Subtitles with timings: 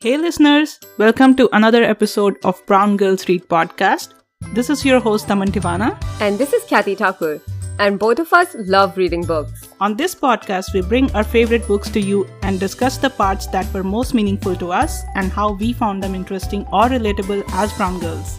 [0.00, 4.12] Hey, listeners, welcome to another episode of Brown Girls Read Podcast.
[4.52, 5.96] This is your host, Daman Tiwana.
[6.20, 7.40] And this is Khyati Thakur.
[7.78, 9.70] And both of us love reading books.
[9.80, 13.72] On this podcast, we bring our favorite books to you and discuss the parts that
[13.72, 17.98] were most meaningful to us and how we found them interesting or relatable as brown
[17.98, 18.38] girls.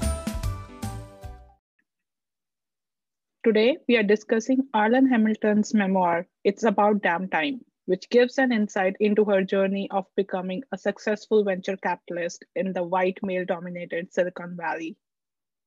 [3.44, 8.96] Today, we are discussing Arlan Hamilton's memoir, It's About Damn Time, which gives an insight
[9.00, 14.56] into her journey of becoming a successful venture capitalist in the white male dominated Silicon
[14.56, 14.98] Valley.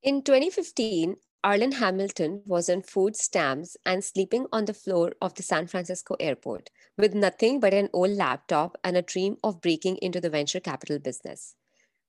[0.03, 5.43] In 2015, Arlan Hamilton was on food stamps and sleeping on the floor of the
[5.43, 10.21] San Francisco airport with nothing but an old laptop and a dream of breaking into
[10.21, 11.55] the venture capital business.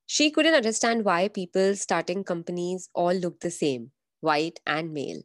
[0.05, 5.21] She couldn't understand why people starting companies all looked the same, white and male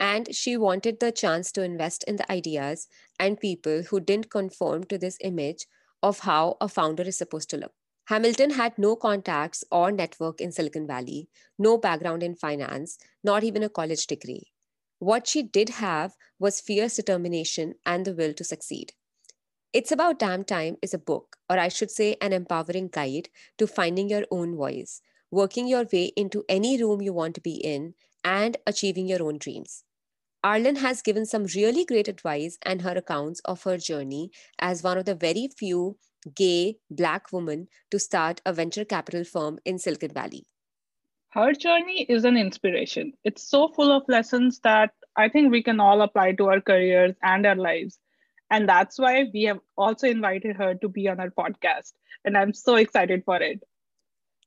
[0.00, 4.84] and she wanted the chance to invest in the ideas and people who didn't conform
[4.84, 5.66] to this image
[6.02, 7.72] of how a founder is supposed to look.
[8.06, 13.62] Hamilton had no contacts or network in Silicon Valley, no background in finance, not even
[13.62, 14.50] a college degree.
[14.98, 18.94] What she did have was fierce determination and the will to succeed.
[19.72, 23.66] It's About Damn Time is a book, or I should say, an empowering guide to
[23.68, 27.94] finding your own voice, working your way into any room you want to be in,
[28.24, 29.84] and achieving your own dreams.
[30.44, 34.96] Arlan has given some really great advice and her accounts of her journey as one
[34.96, 35.98] of the very few
[36.34, 40.46] gay black women to start a venture capital firm in Silicon Valley.
[41.30, 43.12] Her journey is an inspiration.
[43.22, 47.14] It's so full of lessons that I think we can all apply to our careers
[47.22, 47.98] and our lives.
[48.50, 51.92] And that's why we have also invited her to be on our podcast.
[52.24, 53.62] And I'm so excited for it.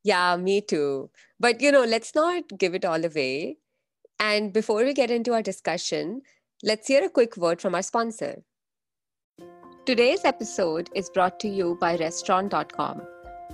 [0.03, 1.09] Yeah, me too.
[1.39, 3.57] But, you know, let's not give it all away.
[4.23, 6.21] And before we get into our discussion,
[6.63, 8.41] let's hear a quick word from our sponsor.
[9.85, 13.01] Today's episode is brought to you by Restaurant.com.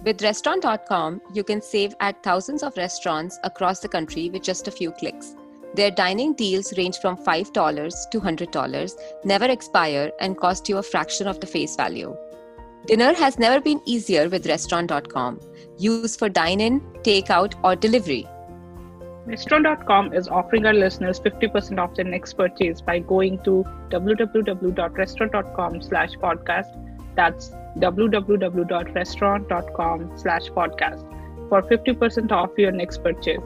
[0.03, 4.71] With Restaurant.com, you can save at thousands of restaurants across the country with just a
[4.71, 5.35] few clicks.
[5.73, 8.91] Their dining deals range from $5 to $100,
[9.25, 12.15] never expire, and cost you a fraction of the face value.
[12.85, 15.39] Dinner has never been easier with Restaurant.com.
[15.79, 18.27] Use for dine in, takeout, or delivery.
[19.25, 26.13] Restaurant.com is offering our listeners 50% off their next purchase by going to www.restaurant.com slash
[26.13, 27.15] podcast.
[27.15, 33.43] That's www.restaurant.com slash podcast for 50% off your next purchase.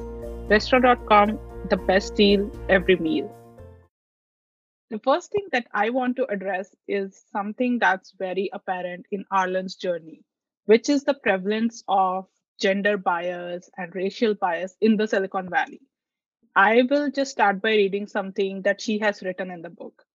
[0.49, 1.39] Restaurant.com,
[1.69, 3.35] the best deal every meal.
[4.89, 9.75] The first thing that I want to address is something that's very apparent in Arlan's
[9.75, 10.23] journey,
[10.65, 12.27] which is the prevalence of
[12.63, 15.81] gender bias and racial bias in the Silicon Valley.
[16.55, 20.05] I will just start by reading something that she has written in the book.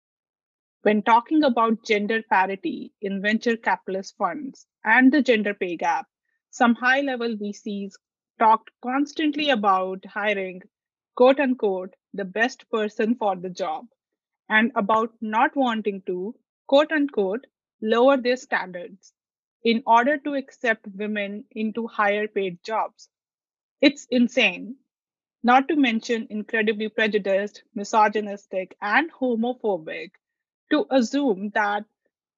[0.83, 6.07] When talking about gender parity in venture capitalist funds and the gender pay gap,
[6.51, 7.95] some high level VCs
[8.39, 10.63] talked constantly about hiring,
[11.17, 13.87] quote unquote, the best person for the job
[14.49, 16.35] and about not wanting to,
[16.67, 17.47] quote unquote,
[17.83, 19.13] lower their standards
[19.65, 23.09] in order to accept women into higher paid jobs.
[23.81, 24.77] It's insane,
[25.43, 30.13] not to mention incredibly prejudiced, misogynistic, and homophobic,
[30.71, 31.85] to assume that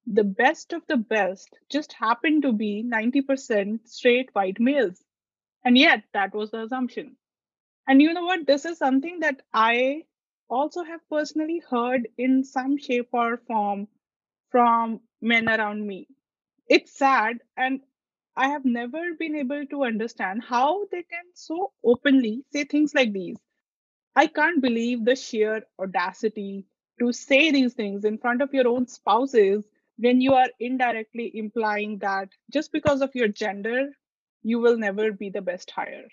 [0.05, 5.03] the best of the best just happened to be 90% straight white males.
[5.63, 7.17] And yet, that was the assumption.
[7.87, 8.47] And you know what?
[8.47, 10.05] This is something that I
[10.49, 13.87] also have personally heard in some shape or form
[14.49, 16.07] from men around me
[16.71, 17.81] it's sad and
[18.37, 23.11] I have never been able to understand how they can so openly say things like
[23.11, 23.35] these.
[24.15, 26.65] I can't believe the sheer audacity
[26.99, 29.65] to say these things in front of your own spouses
[29.97, 33.89] when you are indirectly implying that just because of your gender,
[34.41, 36.07] you will never be the best hire.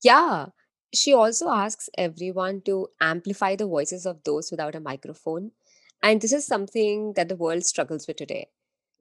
[0.00, 0.46] Yeah.
[0.94, 5.50] She also asks everyone to amplify the voices of those without a microphone.
[6.04, 8.46] And this is something that the world struggles with today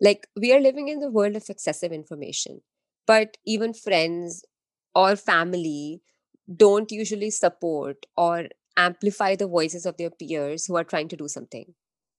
[0.02, 2.62] like we are living in the world of excessive information
[3.08, 4.44] but even friends
[4.94, 6.02] or family
[6.56, 8.46] don't usually support or
[8.78, 11.74] amplify the voices of their peers who are trying to do something.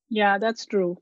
[0.09, 0.99] Yeah that's true.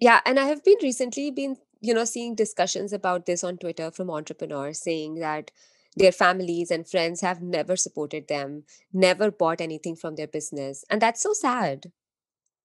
[0.00, 3.90] Yeah and i have been recently been you know seeing discussions about this on twitter
[3.90, 5.50] from entrepreneurs saying that
[5.96, 11.00] their families and friends have never supported them never bought anything from their business and
[11.02, 11.92] that's so sad.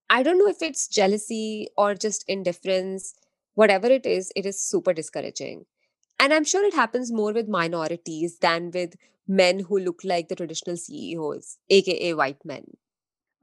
[0.10, 3.14] I don't know if it's jealousy or just indifference
[3.58, 5.66] whatever it is, it is super discouraging.
[6.20, 8.96] And I'm sure it happens more with minorities than with
[9.28, 12.66] men who look like the traditional CEOs, aka white men.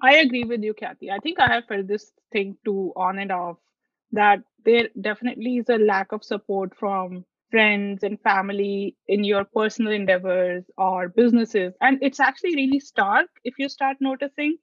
[0.03, 1.11] I agree with you, Khyati.
[1.11, 3.59] I think I have felt this thing too on and off
[4.13, 9.93] that there definitely is a lack of support from friends and family in your personal
[9.93, 11.75] endeavors or businesses.
[11.81, 14.59] And it's actually really stark if you start noticing.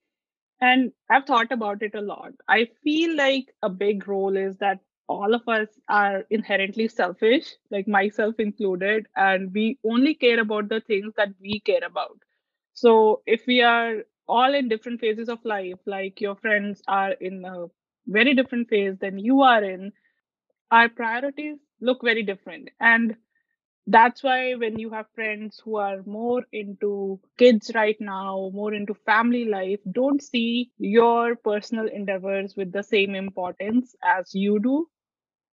[0.61, 2.33] And I've thought about it a lot.
[2.47, 4.79] I feel like a big role is that
[5.11, 10.81] all of us are inherently selfish, like myself included, and we only care about the
[10.81, 12.17] things that we care about.
[12.73, 17.45] So if we are all in different phases of life, like your friends are in
[17.45, 17.67] a
[18.07, 19.91] very different phase than you are in,
[20.71, 22.69] our priorities look very different.
[22.79, 23.15] And
[23.87, 28.93] that's why when you have friends who are more into kids right now, more into
[28.95, 34.87] family life, don't see your personal endeavors with the same importance as you do.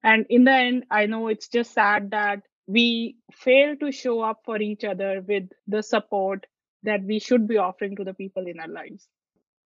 [0.05, 4.43] And in the end, I know it's just sad that we fail to show up
[4.45, 6.47] for each other with the support
[6.83, 9.09] that we should be offering to the people in our lives.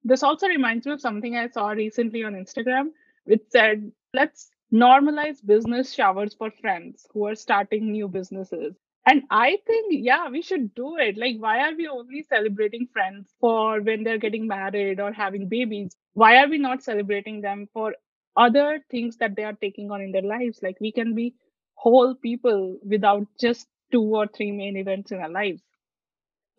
[0.03, 2.91] This also reminds me of something I saw recently on Instagram,
[3.25, 8.75] which said, let's normalize business showers for friends who are starting new businesses.
[9.05, 11.17] And I think, yeah, we should do it.
[11.17, 15.95] Like, why are we only celebrating friends for when they're getting married or having babies?
[16.13, 17.95] Why are we not celebrating them for
[18.37, 20.59] other things that they are taking on in their lives?
[20.61, 21.33] Like, we can be
[21.73, 25.61] whole people without just two or three main events in our lives.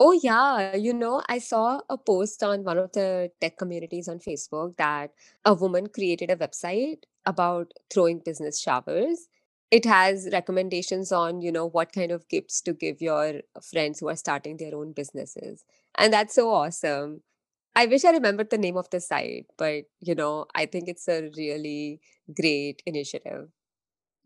[0.00, 0.76] Oh, yeah.
[0.76, 5.10] You know, I saw a post on one of the tech communities on Facebook that
[5.44, 9.26] a woman created a website about throwing business showers.
[9.72, 14.08] It has recommendations on, you know, what kind of gifts to give your friends who
[14.08, 15.64] are starting their own businesses.
[15.96, 17.22] And that's so awesome.
[17.78, 21.06] I wish I remembered the name of the site, but, you know, I think it's
[21.06, 22.00] a really
[22.34, 23.50] great initiative.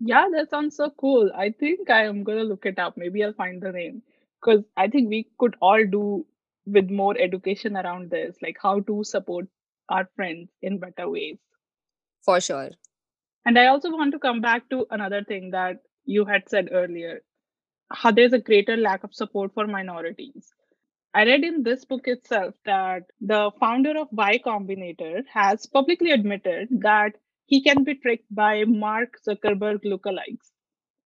[0.00, 1.30] Yeah, that sounds so cool.
[1.36, 2.96] I think I am going to look it up.
[2.96, 4.00] Maybe I'll find the name
[4.40, 6.24] because I think we could all do
[6.64, 9.48] with more education around this, like how to support
[9.90, 11.36] our friends in better ways.
[12.24, 12.70] For sure.
[13.44, 17.20] And I also want to come back to another thing that you had said earlier
[17.92, 20.54] how there's a greater lack of support for minorities.
[21.14, 26.68] I read in this book itself that the founder of Y Combinator has publicly admitted
[26.82, 27.16] that
[27.46, 30.52] he can be tricked by Mark Zuckerberg lookalikes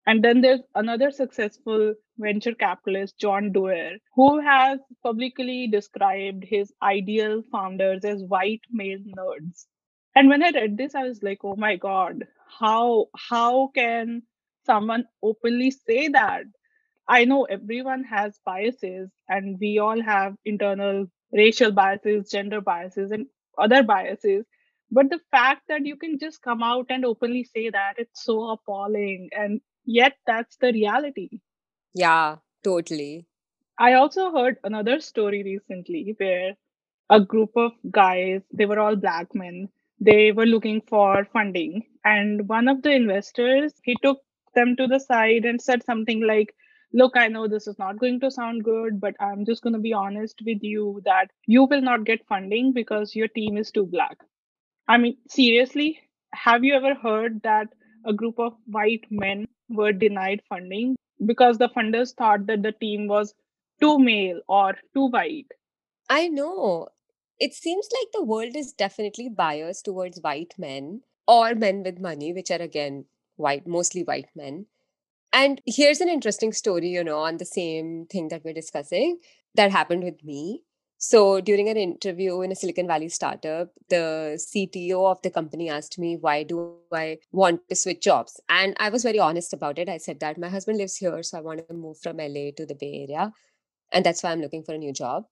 [0.07, 7.43] and then there's another successful venture capitalist, John Doerr, who has publicly described his ideal
[7.53, 9.67] founders as white male nerds.
[10.17, 12.27] And when I read this, I was like, oh my God,
[12.61, 14.23] how how can
[14.67, 16.45] someone openly say that?
[17.09, 23.27] I know everyone has biases and we all have internal racial biases, gender biases, and
[23.59, 24.47] other biases.
[24.91, 28.51] But the fact that you can just come out and openly say that, it's so
[28.51, 29.31] appalling.
[29.33, 31.41] And yet that's the reality.
[31.95, 33.27] Yeah, totally.
[33.79, 36.57] I also heard another story recently where
[37.11, 39.69] a group of guys, they were all black men,
[40.01, 41.85] they were looking for funding.
[42.05, 44.23] And one of the investors, he took
[44.55, 46.55] them to the side and said something like,
[46.93, 49.79] Look, I know this is not going to sound good, but I'm just going to
[49.79, 53.87] be honest with you that you will not get funding because your team is too
[53.87, 54.19] black.
[54.89, 56.01] I mean, seriously,
[56.33, 57.69] have you ever heard that
[58.05, 63.07] a group of white men were denied funding because the funders thought that the team
[63.07, 63.35] was
[63.81, 65.47] too male or too white.
[66.09, 66.89] I know.
[67.39, 72.33] It seems like the world is definitely biased towards white men or men with money,
[72.33, 73.05] which are again
[73.37, 74.67] white, mostly white men.
[75.33, 79.19] And here's an interesting story, you know, on the same thing that we're discussing
[79.55, 80.63] that happened with me.
[81.01, 85.97] So during an interview in a Silicon Valley startup, the CTO of the company asked
[85.97, 88.41] me, why do I want to switch jobs?
[88.49, 89.89] And I was very honest about it.
[89.89, 92.67] I said that my husband lives here, so I want to move from LA to
[92.67, 93.33] the Bay Area.
[93.93, 95.25] And that's why I'm looking for a new job.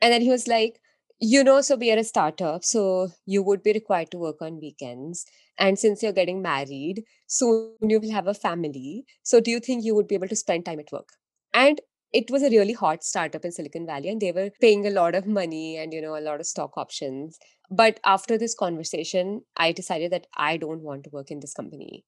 [0.00, 0.80] And then he was like,
[1.20, 4.60] you know, so we are a startup, so you would be required to work on
[4.60, 5.24] weekends.
[5.58, 9.04] And since you're getting married, soon you will have a family.
[9.22, 11.10] So do you think you would be able to spend time at work?
[11.54, 11.80] And
[12.12, 15.14] it was a really hot startup in Silicon Valley and they were paying a lot
[15.14, 17.38] of money and, you know, a lot of stock options.
[17.70, 22.04] But after this conversation, I decided that I don't want to work in this company.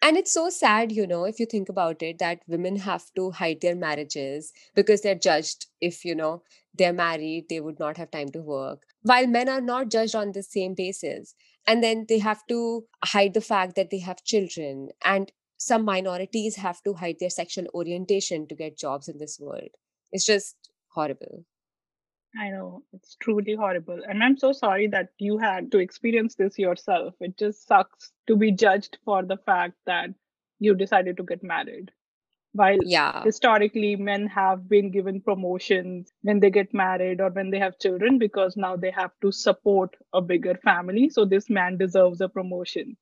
[0.00, 3.32] And it's so sad, you know, if you think about it, that women have to
[3.32, 6.42] hide their marriages because they're judged if, you know,
[6.74, 10.32] they're married, they would not have time to work, while men are not judged on
[10.32, 11.34] the same basis.
[11.68, 14.88] And then they have to hide the fact that they have children.
[15.04, 19.68] And some minorities have to hide their sexual orientation to get jobs in this world.
[20.10, 20.56] It's just
[20.88, 21.44] horrible.
[22.40, 24.00] I know it's truly horrible.
[24.08, 27.14] And I'm so sorry that you had to experience this yourself.
[27.20, 30.10] It just sucks to be judged for the fact that
[30.58, 31.90] you decided to get married.
[32.52, 33.24] While yeah.
[33.24, 38.18] historically men have been given promotions when they get married or when they have children
[38.18, 41.08] because now they have to support a bigger family.
[41.10, 42.96] So this man deserves a promotion.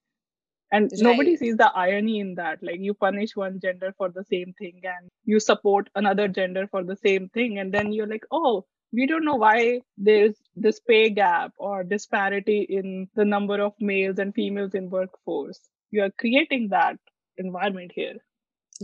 [0.73, 1.03] and right.
[1.03, 4.81] nobody sees the irony in that like you punish one gender for the same thing
[4.85, 9.07] and you support another gender for the same thing and then you're like oh we
[9.07, 14.35] don't know why there's this pay gap or disparity in the number of males and
[14.35, 15.61] females in workforce
[15.91, 16.97] you are creating that
[17.39, 18.17] environment here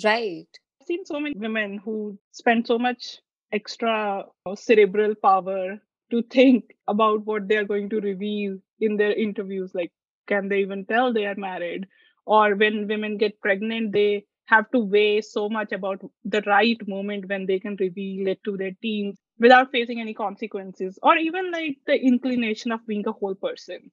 [0.04, 0.49] right.
[0.80, 3.18] I've seen so many women who spend so much
[3.52, 5.78] extra uh, cerebral power
[6.11, 9.90] to think about what they are going to reveal in their interviews like
[10.26, 11.87] can they even tell they are married?
[12.26, 17.28] Or when women get pregnant they have to weigh so much about the right moment
[17.28, 21.78] when they can reveal it to their teams without facing any consequences or even like
[21.87, 23.90] the inclination of being a whole person.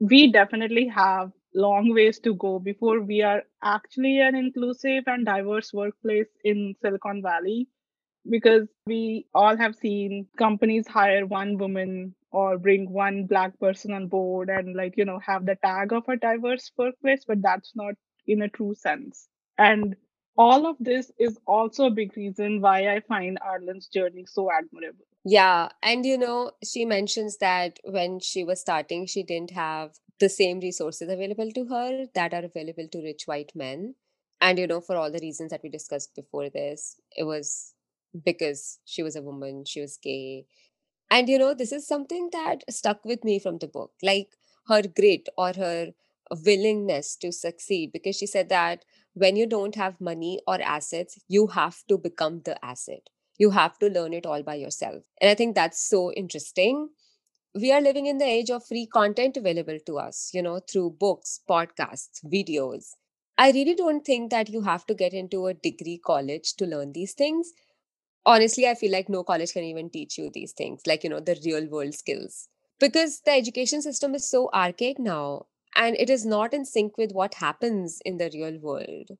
[0.00, 5.72] We definitely have long ways to go before we are actually an inclusive and diverse
[5.72, 7.68] workplace in silicon valley
[8.28, 14.08] because we all have seen companies hire one woman or bring one black person on
[14.08, 17.94] board and like you know have the tag of a diverse workplace but that's not
[18.26, 19.28] in a true sense.
[19.58, 19.96] And
[20.36, 25.06] all of this is also a big reason why i find arlan's journey so admirable
[25.24, 30.28] yeah and you know she mentions that when she was starting she didn't have the
[30.28, 33.94] same resources available to her that are available to rich white men
[34.40, 37.72] and you know for all the reasons that we discussed before this it was
[38.24, 40.46] because she was a woman, she was gay.
[41.10, 44.30] And you know, this is something that stuck with me from the book, like
[44.68, 45.92] her grit or her
[46.44, 51.48] willingness to succeed, because she said that when you don't have money or assets, you
[51.48, 53.10] have to become the asset.
[53.38, 55.04] You have to learn it all by yourself.
[55.20, 56.90] And I think that's so interesting.
[57.54, 60.96] We are living in the age of free content available to us, you know, through
[61.00, 62.90] books, podcasts, videos.
[63.38, 66.92] I really don't think that you have to get into a degree college to learn
[66.92, 67.52] these things
[68.26, 71.20] honestly i feel like no college can even teach you these things like you know
[71.20, 72.48] the real world skills
[72.80, 77.12] because the education system is so archaic now and it is not in sync with
[77.12, 79.10] what happens in the real world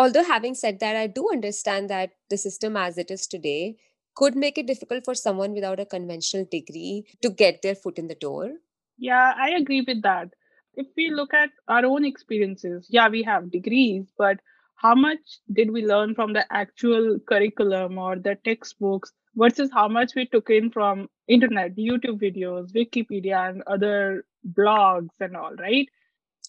[0.00, 3.76] although having said that i do understand that the system as it is today
[4.20, 8.08] could make it difficult for someone without a conventional degree to get their foot in
[8.08, 8.50] the door.
[8.98, 10.28] Yeah i agree with that.
[10.74, 14.42] If we look at our own experiences yeah we have degrees but
[14.84, 19.12] how much did we learn from the actual curriculum or the textbooks
[19.44, 24.24] versus how much we took in from internet youtube videos wikipedia and other
[24.58, 25.88] blogs and all right?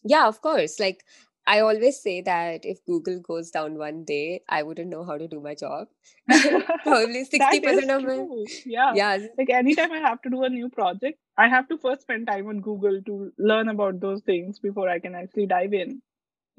[0.04, 0.80] Yeah of course.
[0.80, 1.04] Like
[1.48, 5.28] i always say that if google goes down one day i wouldn't know how to
[5.28, 5.88] do my job.
[6.84, 8.26] Probably 60% of my
[8.66, 8.94] yeah.
[8.96, 9.18] Yeah.
[9.38, 12.48] Like anytime i have to do a new project i have to first spend time
[12.48, 16.02] on google to learn about those things before i can actually dive in.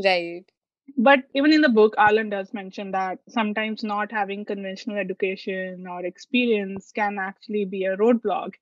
[0.05, 0.45] Right.
[0.97, 6.05] But even in the book arlan does mention that sometimes not having conventional education or
[6.05, 8.55] experience can actually be a roadblock.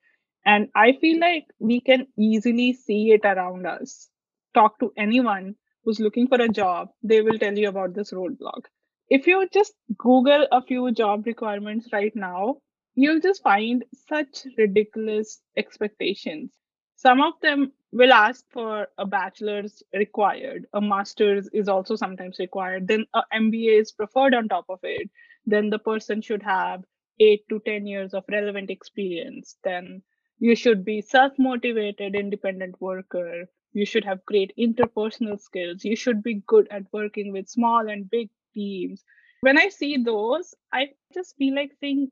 [0.45, 4.11] And i feel like we can easily see it around us.
[4.55, 8.65] Talk to anyone who's looking for a job they will tell you about this roadblock.
[9.09, 12.57] If you just google a few job requirements right now
[12.95, 16.51] you'll just find such ridiculous expectations.
[16.97, 22.87] Some of them will ask for a bachelor's required a master's is also sometimes required
[22.87, 25.11] then a mba is preferred on top of it
[25.47, 26.85] then the person should have
[27.19, 30.03] 8 to 10 years of relevant experience then
[30.39, 35.85] you should be self motivated independent worker you should have great interpersonal skills.
[35.85, 39.05] You should be good at working with small and big teams.
[39.43, 42.11] When i see those i just feel like saying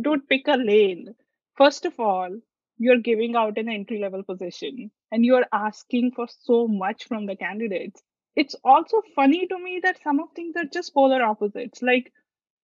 [0.00, 1.14] don't pick a lane.
[1.56, 2.38] First of all
[2.78, 7.36] you're giving out an entry level position and you're asking for so much from the
[7.36, 8.02] candidates.
[8.36, 11.82] It's also funny to me that some of things are just polar opposites.
[11.82, 12.12] Like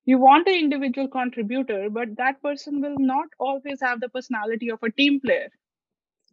[0.07, 4.83] you want an individual contributor but that person will not always have the personality of
[4.83, 5.49] a team player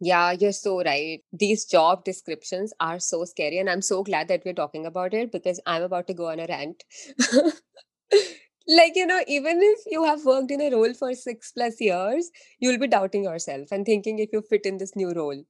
[0.00, 1.20] yeah, you're so right.
[1.32, 3.58] These job descriptions are so scary.
[3.58, 6.40] And I'm so glad that we're talking about it because I'm about to go on
[6.40, 6.84] a rant.
[8.68, 12.30] like you know even if you have worked in a role for 6 plus years
[12.58, 15.40] you'll be doubting yourself and thinking if you fit in this new role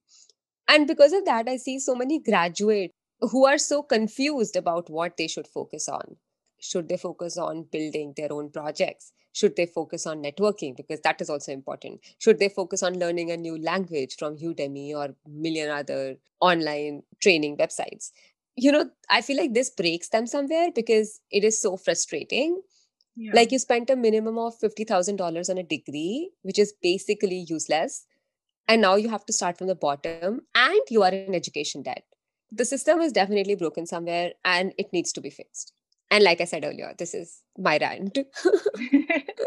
[0.69, 5.17] and because of that i see so many graduates who are so confused about what
[5.17, 6.17] they should focus on
[6.71, 11.21] should they focus on building their own projects should they focus on networking because that
[11.21, 15.15] is also important should they focus on learning a new language from udemy or
[15.47, 18.11] million other online training websites
[18.57, 22.61] you know i feel like this breaks them somewhere because it is so frustrating
[23.17, 23.33] yeah.
[23.35, 28.05] Like you spent a minimum of $50,000 on a degree, which is basically useless.
[28.69, 32.05] And now you have to start from the bottom and you are in education debt.
[32.53, 35.73] The system is definitely broken somewhere and it needs to be fixed.
[36.11, 38.19] And like I said earlier, this is my rant.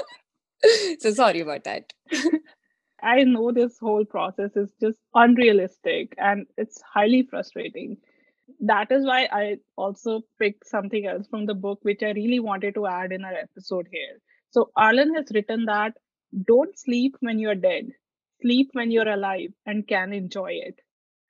[1.00, 1.94] so sorry about that.
[3.02, 7.98] I know this whole process is just unrealistic and it's highly frustrating.
[8.70, 12.76] that is why I also picked something else from the book, which I really wanted
[12.76, 14.20] to add in our episode here.
[14.52, 15.96] So Arlan has written that
[16.48, 17.90] don't sleep when you're dead,
[18.42, 20.80] sleep when you're alive and can enjoy it.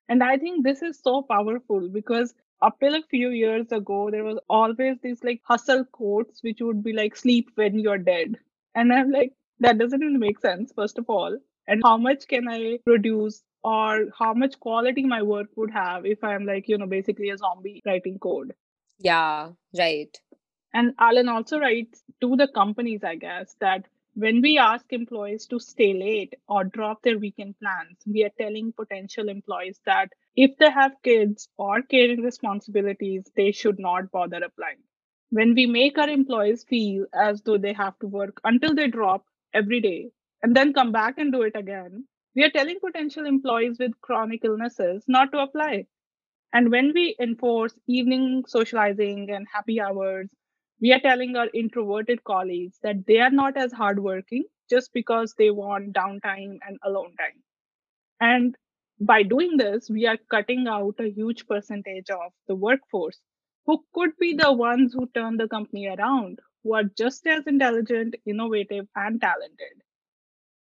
[0.10, 4.24] And I think this is so powerful because up till a few years ago, there
[4.24, 8.38] was always these like hustle quotes, which would be like, sleep when you're dead.
[8.75, 11.38] And I'm like, that doesn't even make sense, first of all.
[11.68, 16.24] And how much can I produce or how much quality my work would have if
[16.24, 18.54] I'm like, you know, basically a zombie writing code?
[19.00, 20.18] Yeah, right.
[20.74, 23.86] And Arlan also writes to the companies, I guess, that
[24.20, 28.74] when we ask employees to stay late or drop their weekend plans, we are telling
[28.74, 34.84] potential employees that if they have kids or caring responsibilities, they should not bother applying.
[35.32, 39.26] When we make our employees feel as though they have to work until they drop
[39.54, 40.12] every day
[40.44, 44.46] and then come back and do it again, we are telling potential employees with chronic
[44.46, 45.88] illnesses not to apply.
[46.54, 50.30] And when we enforce evening socializing and happy hours,
[50.82, 55.50] we are telling our introverted colleagues that they are not as hardworking just because they
[55.52, 57.42] want downtime and alone time.
[58.22, 58.56] And
[59.00, 63.20] by doing this, we are cutting out a huge percentage of the workforce
[63.66, 68.16] who could be the ones who turn the company around, who are just as intelligent,
[68.26, 69.84] innovative, and talented.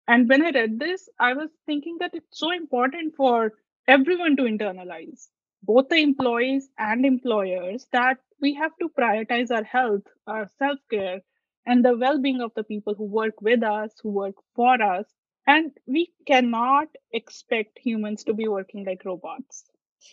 [0.07, 3.53] And when I read this, I was thinking that it's so important for
[3.87, 5.29] everyone to internalize,
[5.63, 11.21] both the employees and employers, that we have to prioritize our health, our self care,
[11.65, 15.05] and the well being of the people who work with us, who work for us.
[15.47, 19.63] And we cannot expect humans to be working like robots.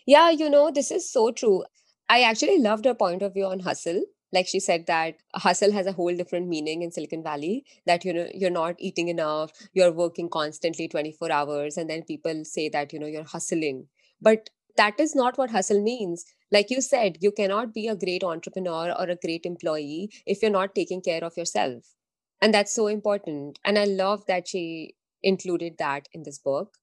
[0.06, 1.64] Yeah, you know, this is so true.
[2.08, 4.02] I actually loved her point of view on hustle.
[4.32, 8.12] Like she said that hustle has a whole different meaning in Silicon Valley, that you
[8.12, 12.92] know, you're not eating enough, you're working constantly 24 hours, and then people say that,
[12.92, 13.88] you know, you're hustling.
[14.20, 16.24] But that is not what hustle means.
[16.52, 20.50] Like you said you cannot be a great entrepreneur or a great employee if you're
[20.58, 21.94] not taking care of yourself.
[22.40, 23.58] And that's so important.
[23.64, 26.78] And i love that she included that in this book.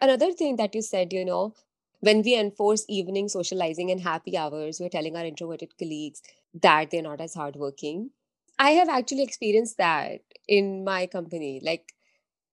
[0.00, 1.54] Another thing that you said you know
[2.00, 6.22] when we enforce evening socializing and happy hours we're telling our introverted colleagues
[6.68, 8.10] that they're not as hardworking.
[8.58, 11.60] I have actually experienced that in my company.
[11.62, 11.94] Like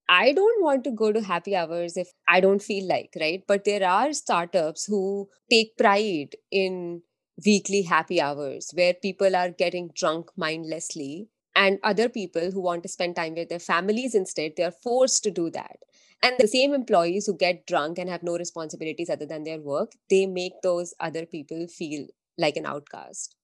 [0.10, 3.44] I don't want to go to happy hours if I don't feel like, right?
[3.48, 7.02] But there are startups who take pride in
[7.46, 12.90] weekly happy hours where people are getting drunk mindlessly and other people who want to
[12.90, 15.78] spend time with their families instead they are forced to do that
[16.24, 19.92] and the same employees who get drunk and have no responsibilities other than their work
[20.10, 22.08] they make those other people feel
[22.40, 23.36] like an outcast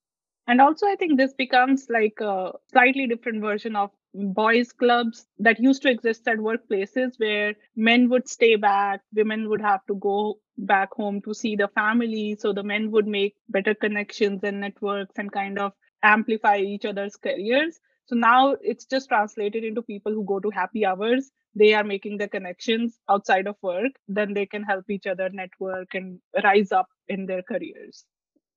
[0.46, 5.58] and also i think this becomes like a slightly different version of boys clubs that
[5.60, 10.38] used to exist at workplaces where men would stay back women would have to go
[10.58, 12.36] back home to see the family.
[12.38, 15.72] So the men would make better connections and networks and kind of
[16.02, 17.80] amplify each other's careers.
[18.06, 21.30] So now it's just translated into people who go to happy hours.
[21.54, 23.92] They are making the connections outside of work.
[24.08, 28.04] Then they can help each other network and rise up in their careers.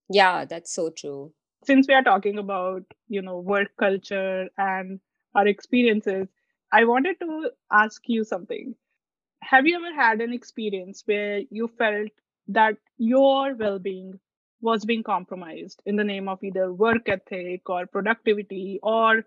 [0.09, 1.33] Yeah that's so true.
[1.65, 4.99] Since we are talking about you know work culture and
[5.37, 6.27] our experiences,
[6.71, 8.75] I wanted to ask you something.
[9.43, 12.09] Have you ever had an experience where you felt
[12.49, 14.19] that your well being
[14.61, 19.23] was being compromised in the name of either work ethic or productivity, or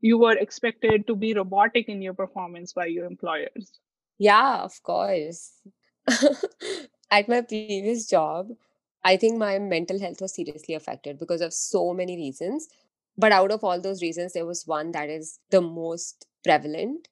[0.00, 3.78] you were expected to be robotic in your performance by your employers?
[4.18, 5.52] Yeah, of course.
[7.10, 8.48] At my previous job,
[9.04, 12.68] I think my mental health was seriously affected because of so many reasons.
[13.16, 17.08] But out of all those reasons, there was one that is the most prevalent.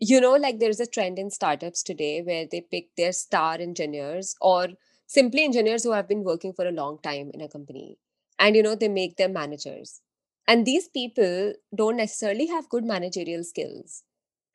[0.00, 4.34] You know, like there's a trend in startups today where they pick their star engineers
[4.40, 4.68] or
[5.06, 7.98] simply engineers who have been working for a long time in a company.
[8.38, 10.00] And, you know, they make them managers.
[10.48, 14.02] And these people don't necessarily have good managerial skills.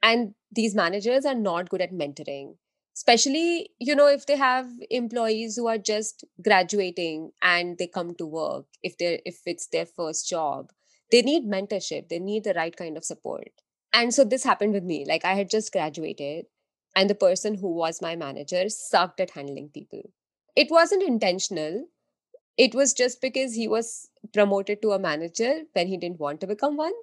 [0.02, 2.56] And these managers are not good at mentoring
[2.96, 8.26] especially you know if they have employees who are just graduating and they come to
[8.26, 10.72] work if they if it's their first job
[11.12, 13.50] they need mentorship they need the right kind of support.
[13.94, 16.46] And so this happened with me like i had just graduated
[16.96, 20.02] and the person who was my manager sucked at handling people.
[20.56, 21.86] It wasn't intentional.
[22.58, 26.48] It was just because he was promoted to a manager when he didn't want to
[26.48, 26.94] become one.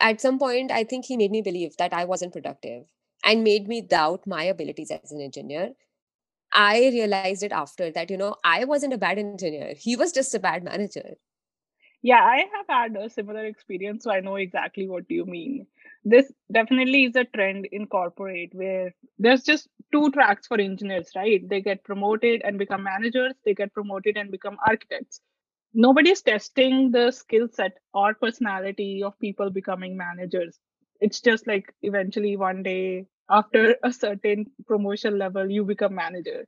[0.00, 2.84] At some point i think he made me believe that i wasn't productive
[3.24, 5.72] and made me doubt my abilities as an engineer.
[6.52, 9.74] I realized it after that you know i wasn't a bad engineer.
[9.76, 11.16] He was just a bad manager
[12.06, 15.66] Yeah, I have had a similar experience, so I know exactly what you mean.
[16.04, 21.46] This definitely is a trend in corporate where there's just two tracks for engineers, right?
[21.48, 25.20] They get promoted and become managers, they get promoted and become architects.
[25.74, 30.58] Nobody's testing the skill set or personality of people becoming managers.
[31.00, 36.46] It's just like eventually one day after a certain promotion level, you become manager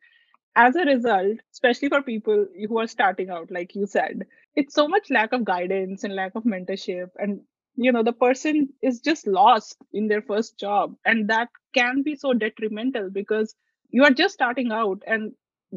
[0.58, 4.24] as a result, especially for people who are starting out, like you said,
[4.56, 7.10] it's so much lack of guidance and lack of mentorship.
[7.16, 7.42] And,
[7.76, 10.96] you know, the person is just lost in their first job.
[11.04, 13.54] And that can be so detrimental because
[13.90, 15.02] you are just starting out.
[15.06, 15.32] And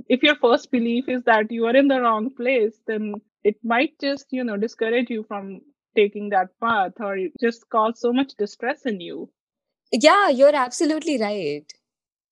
[0.07, 3.13] if your first belief is that you are in the wrong place, then
[3.43, 5.61] it might just, you know, discourage you from
[5.95, 9.29] taking that path or just cause so much distress in you.
[9.91, 11.71] Yeah, you're absolutely right.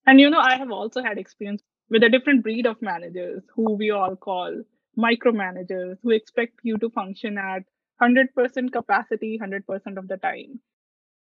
[0.07, 3.73] And you know, I have also had experience with a different breed of managers who
[3.73, 4.63] we all call
[4.97, 7.63] micromanagers who expect you to function at
[8.01, 10.59] 100% capacity 100% of the time.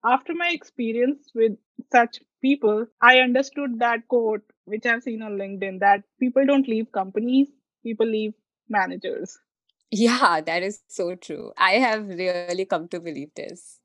[0.05, 1.53] After my experience with
[1.91, 6.91] such people, I understood that quote, which I've seen on LinkedIn, that people don't leave
[6.91, 7.49] companies,
[7.83, 8.33] people leave
[8.69, 9.37] managers.
[9.89, 11.51] Yeah, that is so true.
[11.57, 13.79] I have really come to believe this.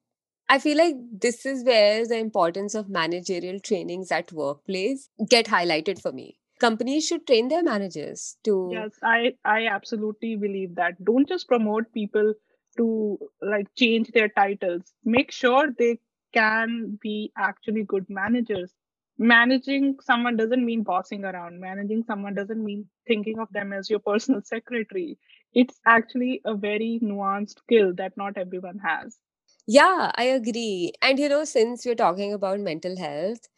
[0.49, 6.01] I feel like this is where the importance of managerial trainings at workplace get highlighted
[6.01, 11.03] for me companies should train their managers to yes i i absolutely believe that.
[11.05, 12.35] Don't just promote people
[12.79, 14.93] to like change their titles.
[15.05, 15.99] Make sure they
[16.33, 18.73] can be actually good managers.
[19.19, 21.61] Managing someone doesn't mean bossing around.
[21.61, 25.19] Managing someone doesn't mean thinking of them as your personal secretary.
[25.55, 29.19] It's actually a very nuanced skill that not everyone has.
[29.67, 30.93] Yeah i agree.
[31.03, 33.49] And you know since we're talking about mental health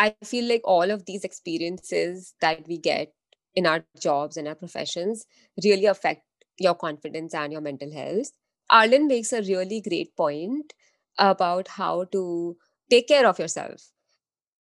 [0.00, 3.12] I feel like all of these experiences that we get
[3.54, 5.26] in our jobs and our professions
[5.62, 6.22] really affect
[6.58, 8.30] your confidence and your mental health.
[8.72, 10.72] Arlan makes a really great point
[11.18, 12.56] about how to
[12.90, 13.90] take care of yourself.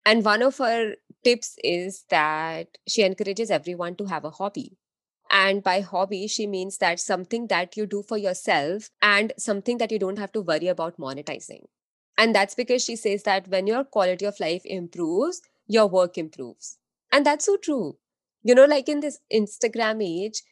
[0.05, 4.77] And one of her tips is that she encourages everyone to have a hobby.
[5.31, 9.91] And by hobby, she means that something that you do for yourself and something that
[9.91, 11.65] you don't have to worry about monetizing.
[12.17, 16.77] And that's because she says that when your quality of life improves, your work improves.
[17.11, 17.97] And that's so true.
[18.43, 20.43] You know, like in this Instagram age,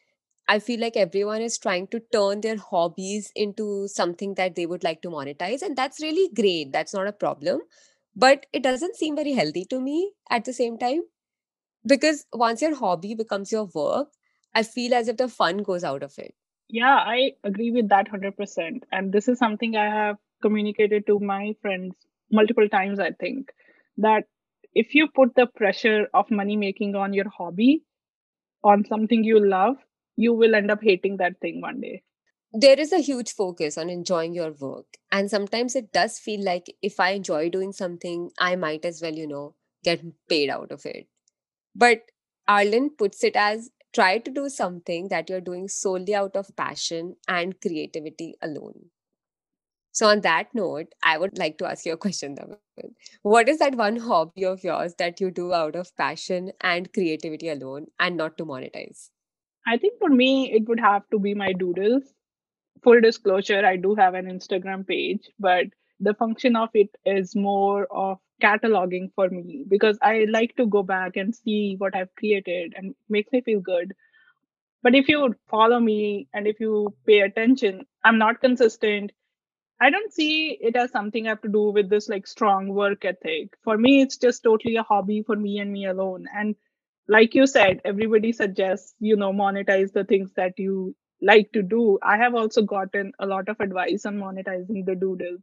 [0.48, 4.82] I feel like everyone is trying to turn their hobbies into something that they would
[4.82, 5.62] like to monetize.
[5.62, 6.72] And that's really great.
[6.72, 7.60] That's not a problem.
[8.16, 11.02] But it doesn't seem very healthy to me at the same time.
[11.86, 14.12] Because once your hobby becomes your work,
[14.54, 16.34] I feel as if the fun goes out of it.
[16.68, 18.84] Yeah, I agree with that 100%.
[18.92, 21.94] And this is something I have communicated to my friends
[22.30, 23.50] multiple times, I think,
[23.98, 24.24] that
[24.74, 27.82] if you put the pressure of money making on your hobby,
[28.62, 29.76] on something you love,
[30.16, 32.02] you will end up hating that thing one day.
[32.52, 34.86] There is a huge focus on enjoying your work.
[35.12, 39.14] And sometimes it does feel like if I enjoy doing something, I might as well,
[39.14, 41.06] you know, get paid out of it.
[41.74, 42.02] But
[42.48, 47.16] Arlan puts it as try to do something that you're doing solely out of passion
[47.28, 48.90] and creativity alone.
[50.00, 52.34] So, on that note, I would like to ask you a question.
[53.20, 57.50] What is that one hobby of yours that you do out of passion and creativity
[57.50, 59.10] alone and not to monetize?
[59.66, 62.14] I think for me, it would have to be my doodles.
[62.82, 65.66] Full disclosure, I do have an Instagram page, but
[66.00, 70.82] the function of it is more of cataloging for me because I like to go
[70.82, 73.92] back and see what I've created and makes me feel good.
[74.82, 79.12] But if you follow me and if you pay attention, I'm not consistent.
[79.80, 83.04] I don't see it as something I have to do with this like strong work
[83.04, 83.54] ethic.
[83.64, 86.26] For me, it's just totally a hobby for me and me alone.
[86.34, 86.54] And
[87.08, 91.98] like you said, everybody suggests, you know, monetize the things that you like to do.
[92.02, 95.40] I have also gotten a lot of advice on monetizing the doodles.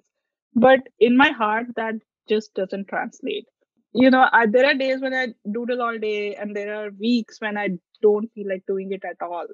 [0.56, 1.96] But in my heart, that
[2.30, 3.48] just doesn't translate.
[3.94, 7.42] You know, I, there are days when I doodle all day, and there are weeks
[7.42, 7.70] when I
[8.02, 9.48] don't feel like doing it at all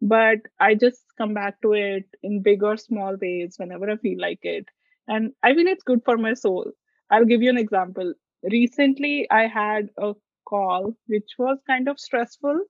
[0.00, 4.20] but I just come back to it in big or small ways whenever I feel
[4.20, 4.66] like it.
[5.08, 6.72] And I feel it's good for my soul.
[7.10, 8.14] I'll give you an example.
[8.42, 10.14] Recently, I had a
[10.46, 12.60] call which was kind of stressful.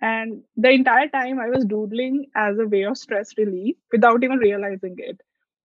[0.00, 4.38] And the entire time I was doodling as a way of stress relief without even
[4.38, 5.20] realizing it.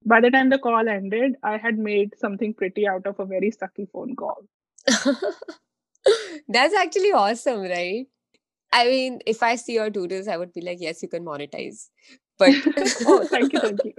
[0.05, 3.51] By the time the call ended, I had made something pretty out of a very
[3.51, 4.45] sucky phone call.
[6.47, 8.07] That's actually awesome, right?
[8.75, 11.89] I mean, if I see your doodles, I would be like, yes, you can monetize.
[12.37, 12.55] But
[13.07, 13.93] oh, thank you, thank you.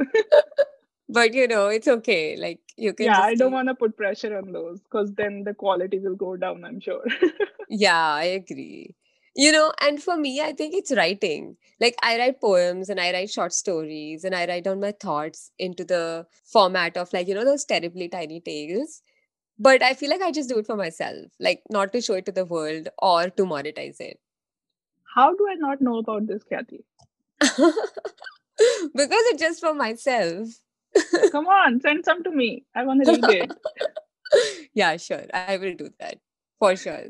[1.09, 2.37] but you know, it's okay.
[2.37, 3.07] Like you can.
[3.07, 6.37] Yeah, I don't want to put pressure on those because then the quality will go
[6.37, 6.65] down.
[6.65, 7.05] I'm sure.
[7.69, 8.95] yeah, I agree.
[9.45, 11.49] you know and for me i think it's writing
[11.85, 15.43] like i write poems and i write short stories and i write down my thoughts
[15.67, 16.03] into the
[16.55, 18.95] format of like you know those terribly tiny tales
[19.69, 22.27] but i feel like i just do it for myself like not to show it
[22.31, 24.19] to the world or to monetize it
[25.17, 26.85] how do i not know about this Khyati?
[27.41, 30.49] because it's just for myself.
[31.33, 32.65] Come on send some to me.
[32.75, 33.53] I want to read it.
[34.75, 35.25] Yeah sure.
[35.33, 36.19] I will do that.
[36.59, 37.05] For sure.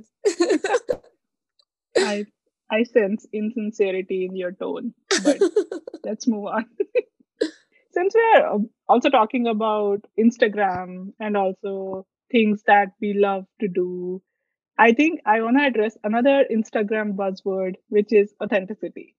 [1.99, 2.27] I
[2.71, 4.93] I sense insincerity in your tone,
[5.25, 5.41] but
[6.05, 6.67] let's move on.
[7.93, 14.23] Since we're um, also talking about Instagram and also things that we love to do,
[14.79, 19.17] I think I want to address another Instagram buzzword, which is authenticity.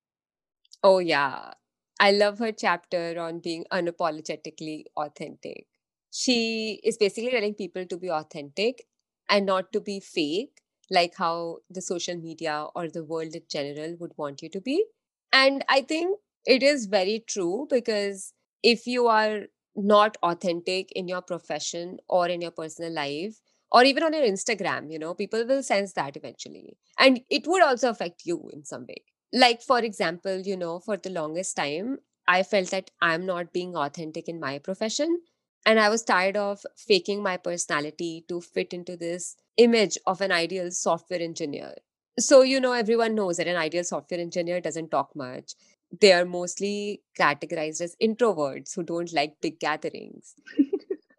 [0.84, 1.54] Oh, yeah.
[2.00, 5.66] I love her chapter on being unapologetically authentic.
[6.12, 8.86] She is basically telling people to be authentic
[9.30, 13.96] and not to be fake like how the social media or the world in general
[14.00, 14.86] would want you to be.
[15.34, 19.42] And I think it is very true because if you are
[19.76, 24.92] not authentic in your profession or in your personal life, or even on your Instagram,
[24.92, 26.78] you know, people will sense that eventually.
[26.98, 29.04] And it would also affect you in some way.
[29.34, 33.76] Like, for example, you know, for the longest time, I felt that I'm not being
[33.76, 35.22] authentic in my profession.
[35.66, 40.32] And I was tired of faking my personality to fit into this image of an
[40.32, 41.74] ideal software engineer.
[42.20, 45.54] So, you know, everyone knows that an ideal software engineer doesn't talk much.
[46.00, 50.36] They are mostly categorized as introverts who don't like big gatherings.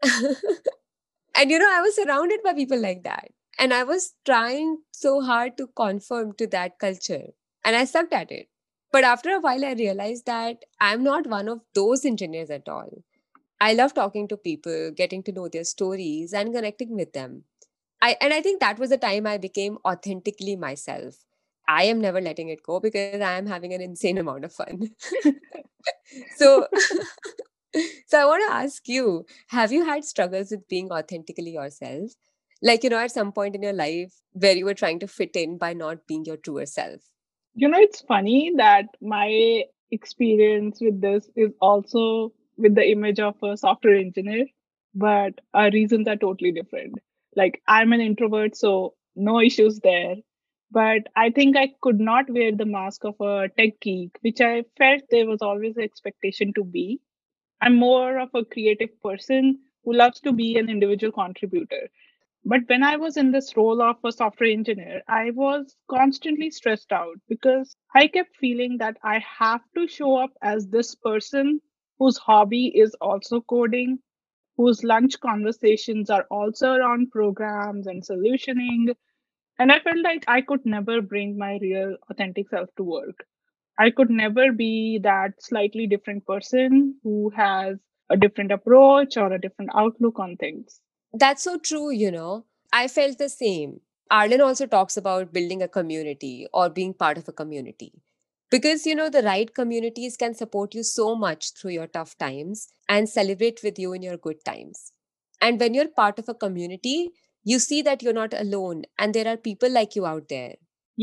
[1.38, 3.30] and, you know, I was surrounded by people like that.
[3.58, 7.28] And I was trying so hard to conform to that culture.
[7.64, 8.48] And I sucked at it.
[8.92, 12.90] But after a while, I realized that I'm not one of those engineers at all.
[13.60, 17.44] I love talking to people, getting to know their stories, and connecting with them.
[18.02, 21.16] I and I think that was the time I became authentically myself.
[21.68, 24.90] I am never letting it go because I am having an insane amount of fun.
[26.36, 26.66] so
[28.06, 32.12] so I want to ask you, have you had struggles with being authentically yourself?
[32.62, 35.36] Like, you know, at some point in your life where you were trying to fit
[35.36, 37.00] in by not being your truer self?
[37.54, 43.36] You know, it's funny that my experience with this is also with the image of
[43.42, 44.46] a software engineer,
[44.94, 46.94] but our reasons are totally different
[47.36, 50.16] like i'm an introvert so no issues there
[50.70, 54.64] but i think i could not wear the mask of a tech geek which i
[54.78, 57.00] felt there was always an expectation to be
[57.60, 61.88] i'm more of a creative person who loves to be an individual contributor
[62.44, 66.92] but when i was in this role of a software engineer i was constantly stressed
[66.92, 71.60] out because i kept feeling that i have to show up as this person
[71.98, 73.98] whose hobby is also coding
[74.56, 78.94] whose lunch conversations are also around programs and solutioning.
[79.58, 83.26] And I felt like I could never bring my real, authentic self to work.
[83.78, 87.78] I could never be that slightly different person who has
[88.10, 90.80] a different approach or a different outlook on things.
[91.12, 92.44] That's so true, you know.
[92.72, 93.80] I felt the same.
[94.10, 97.92] Arlan also talks about building a community or being part of a community
[98.50, 102.68] because you know the right communities can support you so much through your tough times
[102.88, 104.92] and celebrate with you in your good times
[105.40, 107.10] and when you're part of a community
[107.44, 110.54] you see that you're not alone and there are people like you out there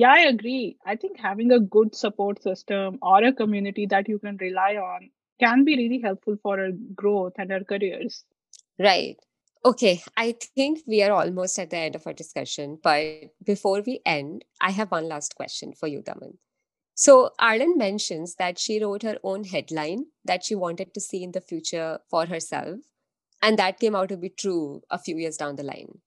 [0.01, 4.19] yeah i agree i think having a good support system or a community that you
[4.19, 6.71] can rely on can be really helpful for our
[7.03, 8.23] growth and our careers
[8.79, 9.17] right
[9.65, 12.77] Okay, I think we are almost at the end of our discussion.
[12.83, 16.37] But before we end, I have one last question for you, Daman.
[16.93, 21.31] So Arlan mentions that she wrote her own headline that she wanted to see in
[21.31, 22.79] the future for herself.
[23.41, 25.99] And that came out to be true a few years down the line.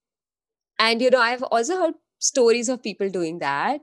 [0.79, 3.81] And, you know, I've also heard stories of people doing that.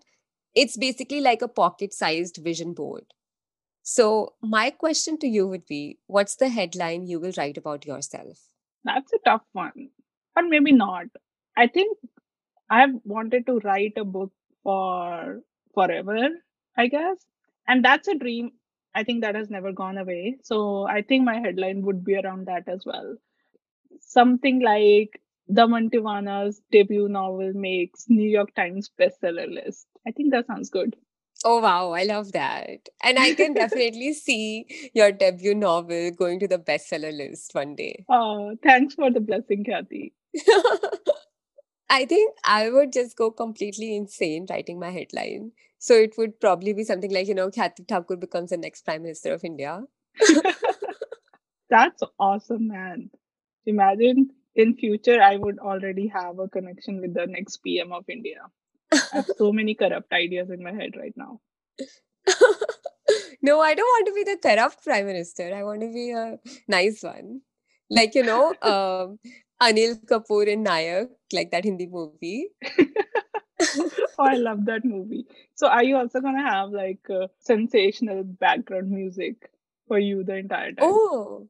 [0.54, 3.04] It's basically like a pocket sized vision board.
[3.82, 8.48] So, my question to you would be what's the headline you will write about yourself?
[8.84, 9.90] That's a tough one,
[10.36, 11.06] or maybe not.
[11.56, 11.96] I think
[12.70, 15.42] I've wanted to write a book for
[15.74, 16.28] forever
[16.76, 17.26] I guess.
[17.68, 18.52] And that's a dream.
[18.94, 20.38] I think that has never gone away.
[20.42, 23.16] So I think my headline would be around that as well.
[24.00, 25.20] Something like
[25.52, 29.86] Daman Tiwana's debut novel makes New York Times bestseller list.
[30.06, 30.96] I think that sounds good.
[31.44, 32.88] Oh wow, I love that.
[33.02, 38.04] And I can definitely see your debut novel going to the bestseller list one day.
[38.08, 40.12] Oh, thanks for the blessing, Khyati.
[41.88, 45.52] I think I would just go completely insane writing my headline.
[45.78, 49.02] So it would probably be something like, you know, Khyati Thakur becomes the next Prime
[49.02, 49.82] Minister of India.
[51.70, 53.10] That's awesome, man.
[53.66, 58.40] Imagine in future I would already have a connection with the next PM of India.
[58.92, 61.40] I have so many corrupt ideas in my head right now.
[63.42, 65.54] no, I don't want to be the corrupt prime minister.
[65.54, 66.38] I want to be a
[66.68, 67.40] nice one.
[67.90, 69.18] Like, you know, um,
[69.62, 72.48] Anil Kapoor in Nayak, like that Hindi movie.
[73.60, 75.26] oh, I love that movie.
[75.54, 79.50] So, are you also gonna have like uh, sensational background music
[79.88, 80.76] for you the entire time?
[80.80, 81.48] Oh,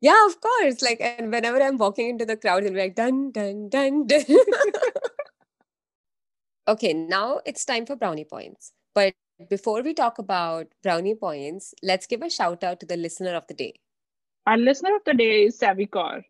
[0.00, 0.82] yeah, of course.
[0.82, 4.24] Like, and whenever I'm walking into the crowd, it'll be like dun dun dun dun.
[6.68, 8.72] okay, now it's time for brownie points.
[8.94, 9.14] But
[9.48, 13.46] before we talk about brownie points, let's give a shout out to the listener of
[13.48, 13.74] the day.
[14.46, 16.24] Our listener of the day is Savikor.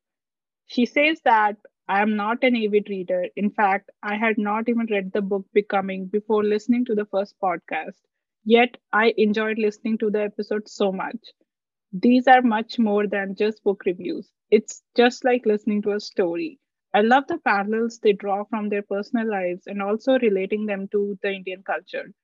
[0.66, 1.57] She says that
[1.88, 3.26] I am not an avid reader.
[3.37, 7.35] In fact, I had not even read the book Becoming before listening to the first
[7.42, 7.96] podcast.
[8.44, 11.33] Yet, I enjoyed listening to the episode so much.
[11.92, 14.33] These are much more than just book reviews.
[14.51, 16.59] It's just like listening to a story.
[16.94, 21.18] I love the parallels they draw from their personal lives and also relating them to
[21.22, 22.14] the Indian culture.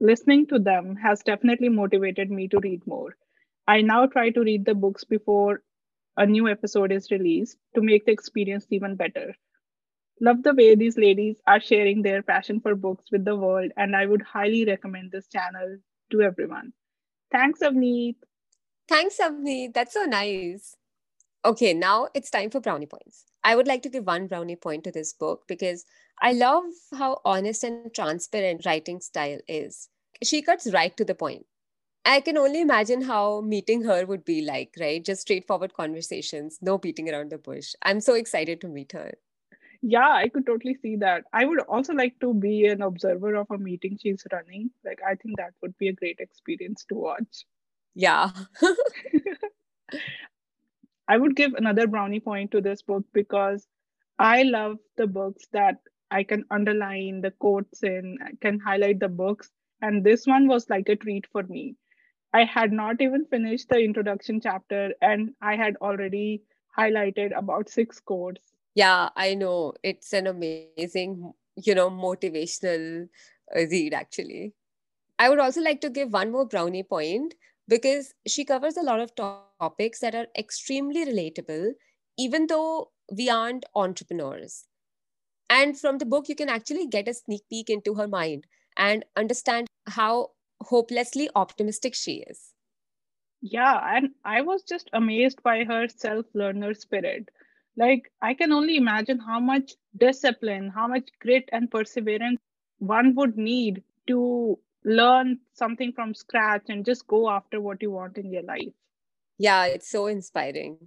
[0.00, 3.16] Listening to them has definitely motivated me to read more.
[3.68, 5.62] I now try to read the books before
[6.16, 9.34] a new episode is released to make the experience even better.
[10.20, 13.96] Love the way these ladies are sharing their passion for books with the world, and
[13.96, 15.78] I would highly recommend this channel
[16.10, 16.74] to everyone.
[17.32, 18.16] Thanks, Avneet.
[18.88, 19.74] Thanks, Avneet.
[19.74, 20.76] That's so nice.
[21.44, 23.24] Okay, now it's time for brownie points.
[23.44, 25.84] I would like to give one brownie point to this book because
[26.20, 26.64] I love
[26.96, 29.88] how honest and transparent writing style is.
[30.22, 31.46] She cuts right to the point.
[32.04, 35.04] I can only imagine how meeting her would be like, right?
[35.04, 37.74] Just straightforward conversations, no beating around the bush.
[37.82, 39.12] I'm so excited to meet her.
[39.82, 41.24] Yeah, I could totally see that.
[41.32, 44.70] I would also like to be an observer of a meeting she's running.
[44.84, 47.44] Like, I think that would be a great experience to watch.
[47.96, 48.30] Yeah.
[51.08, 53.66] I would give another brownie point to this book because
[54.18, 55.78] I love the books that
[56.10, 59.50] I can underline the quotes in, can highlight the books.
[59.82, 61.76] And this one was like a treat for me
[62.36, 66.42] I had not even finished the introduction chapter and I had already
[66.78, 68.42] highlighted about six quotes.
[68.74, 69.72] Yeah, I know.
[69.82, 73.08] It's an amazing, you know, motivational
[73.56, 74.52] uh, read, actually.
[75.18, 77.34] I would also like to give one more brownie point
[77.68, 81.72] because she covers a lot of topics that are extremely relatable,
[82.18, 84.66] even though we aren't entrepreneurs.
[85.48, 89.04] And from the book, you can actually get a sneak peek into her mind and
[89.16, 90.30] understand how
[90.62, 92.52] hopelessly optimistic she is.
[93.42, 97.28] Yeah, and I was just amazed by her self learner spirit.
[97.76, 102.40] Like, I can only imagine how much discipline, how much grit and perseverance
[102.78, 108.16] one would need to learn something from scratch and just go after what you want
[108.16, 108.72] in your life.
[109.36, 110.78] Yeah, it's so inspiring.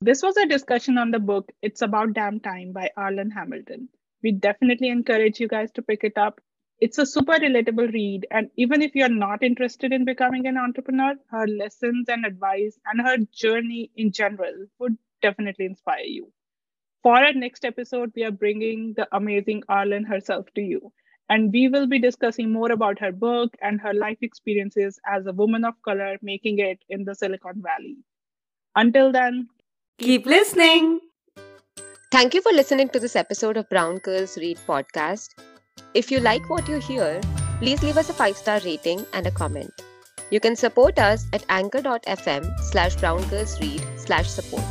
[0.00, 3.90] This was a discussion on the book It's About Damn Time by Arlan Hamilton.
[4.22, 6.40] We definitely encourage you guys to pick it up
[6.80, 8.26] it's a super relatable read.
[8.30, 13.06] And even if you're not interested in becoming an entrepreneur, her lessons and advice and
[13.06, 16.32] her journey in general would definitely inspire you.
[17.02, 20.92] For our next episode, we are bringing the amazing Arlan herself to you.
[21.30, 25.32] And we will be discussing more about her book and her life experiences as a
[25.32, 27.96] woman of color making it in the Silicon Valley.
[28.76, 29.48] Until then,
[29.98, 31.00] keep listening.
[32.10, 35.28] Thank you for listening to this episode of Brown Girls Read podcast.
[35.94, 37.20] If you like what you hear,
[37.60, 39.70] please leave us a 5-star rating and a comment.
[40.30, 44.64] You can support us at anchor.fm slash browngirlsread slash support.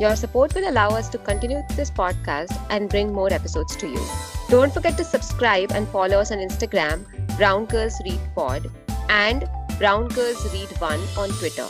[0.00, 4.41] Your support will allow us to continue this podcast and bring more episodes to you.
[4.52, 7.06] Don't forget to subscribe and follow us on Instagram,
[7.38, 8.70] Brown Girls Read Pod,
[9.08, 11.66] and Brown Girls Read One on Twitter.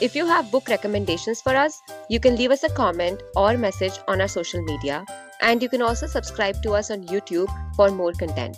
[0.00, 3.98] If you have book recommendations for us, you can leave us a comment or message
[4.06, 5.04] on our social media
[5.40, 8.56] and you can also subscribe to us on YouTube for more content.